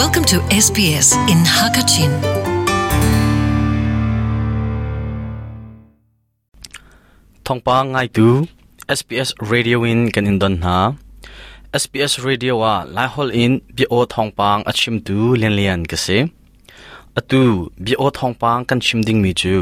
[0.00, 2.12] Welcome to SBS in Hakachin.
[7.44, 8.28] thongpa ngai tu
[8.98, 10.76] SBS Radio in kan in don na
[11.82, 16.18] SBS Radio wa lai hol in bi o thongpang achim tu lian lian ka se
[17.18, 17.42] atu
[17.84, 19.56] bi o thongpang kan chim ding mi chu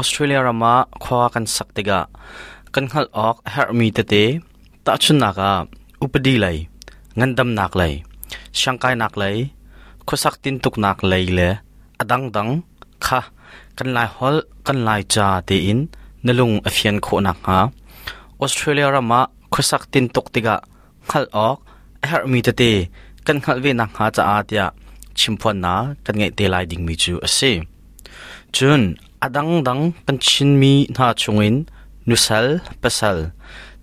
[0.00, 2.00] Australia rama khwa kan saktega
[2.74, 4.24] kan hal ok her mi te te.
[4.84, 5.50] Ta chun na ka
[6.04, 6.56] upadi lai.
[7.18, 7.92] Ngandam nak lai.
[8.60, 9.36] Shangkai nak lai
[10.10, 11.48] khosak tin tuk nak lai le
[12.02, 12.52] adang dang
[13.04, 13.20] kha
[13.76, 14.36] kan lai hol
[14.66, 15.80] kan lai cha te in
[16.24, 17.58] nalung afian kho nak ha
[18.44, 19.20] Australia rama
[19.52, 20.56] khosak tin tuk tiga
[21.10, 21.58] khal ok
[22.10, 22.70] her mi te te
[23.26, 24.66] kan khal ve nak ha cha atia
[25.18, 25.74] chimpon na
[26.04, 27.52] kan ngai te lai ding mi chu ase
[28.56, 28.82] chun
[29.26, 31.56] adang dang kan chin mi na chungin
[32.08, 32.46] nusal
[32.82, 33.16] pasal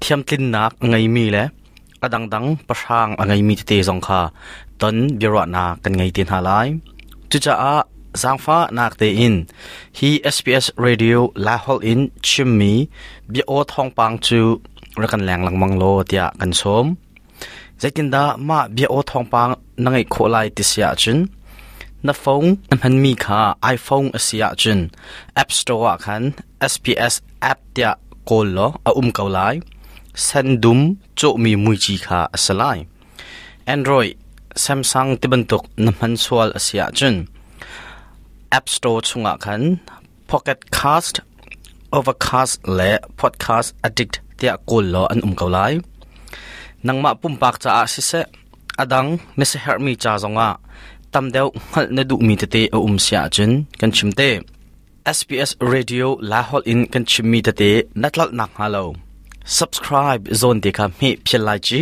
[0.02, 1.44] thiam tin nak ngai mi le
[2.06, 4.22] adang dang pasang angai mi te zong kha.
[4.80, 6.68] Ton biro na kan ngai tin halai
[7.30, 7.76] chu cha a
[8.22, 9.36] zangfa nak te in.
[9.98, 12.73] Hi SPS radio la hol in chimmi
[13.31, 14.42] bi o thong pang chu
[15.02, 16.86] rakan lang lang mang lo tia kan som.
[17.81, 19.52] Zaitin da ma bi o thong pang
[19.84, 21.20] nangai kho lai ti sia chun.
[22.06, 23.42] Na phone man mi kha
[23.73, 24.80] iphone asia chun.
[25.42, 26.23] App store khan
[26.72, 27.16] SPS
[27.52, 27.92] app tia
[28.30, 29.56] kol lo a um kau lai
[30.18, 32.78] san dum cho mi mui chi kha asalai.
[33.73, 34.18] Android,
[34.64, 37.16] samsung tibantuk naman swal asia chun.
[38.58, 39.80] App store chunga khan,
[40.30, 41.16] pocket cast,
[41.98, 45.73] overcast le podcast addict tia kol lo an um kau lai.
[46.86, 48.22] Nangma pumpak cha a si se,
[48.82, 50.50] adang me se her mi cha zonga.
[51.12, 54.30] Tam deu hal na du mi te te um sia chun, kan chimte
[55.18, 59.06] SBS radio Lahol in kan chimmi te te natlal nak halo
[59.48, 61.81] subscribe zone te kha mi phel lai chi.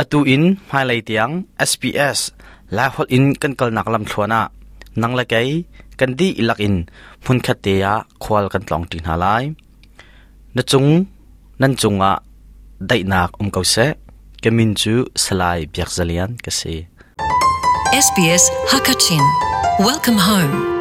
[0.00, 1.34] Atu in highlight tiang
[1.70, 2.18] SPS
[2.76, 4.42] la hol in kan kal nak lam thlona
[5.00, 5.48] nang la kai
[5.98, 6.76] kan di ilak in.
[7.24, 9.44] Phun kha te ya, khwal kan tlong tin halai
[10.54, 10.90] na chung,
[11.60, 12.12] nan chunga
[12.88, 13.86] dai nak um kau se.
[14.42, 14.94] Kemin chu
[15.24, 16.74] salai biak zalian ka se.
[18.06, 19.24] SBS Hakachin.
[19.88, 20.79] Welcome home.